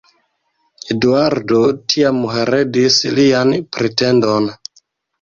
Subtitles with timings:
[0.95, 1.59] Eduardo
[1.95, 4.55] tiam heredis lian pretendon.